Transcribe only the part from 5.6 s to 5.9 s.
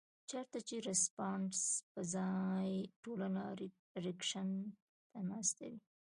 وي